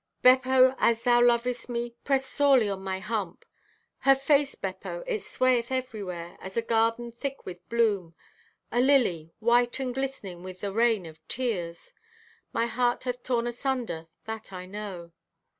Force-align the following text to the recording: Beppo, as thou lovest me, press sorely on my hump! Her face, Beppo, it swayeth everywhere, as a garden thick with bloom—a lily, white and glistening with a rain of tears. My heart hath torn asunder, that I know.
Beppo, 0.23 0.73
as 0.79 1.03
thou 1.03 1.21
lovest 1.21 1.69
me, 1.69 1.91
press 2.03 2.25
sorely 2.25 2.67
on 2.67 2.81
my 2.83 2.97
hump! 2.97 3.45
Her 3.99 4.15
face, 4.15 4.55
Beppo, 4.55 5.03
it 5.05 5.21
swayeth 5.21 5.71
everywhere, 5.71 6.37
as 6.41 6.57
a 6.57 6.63
garden 6.63 7.11
thick 7.11 7.45
with 7.45 7.69
bloom—a 7.69 8.79
lily, 8.81 9.31
white 9.37 9.79
and 9.79 9.93
glistening 9.93 10.41
with 10.41 10.63
a 10.63 10.71
rain 10.71 11.05
of 11.05 11.19
tears. 11.27 11.93
My 12.51 12.65
heart 12.65 13.03
hath 13.03 13.21
torn 13.21 13.45
asunder, 13.45 14.07
that 14.25 14.51
I 14.51 14.65
know. 14.65 15.11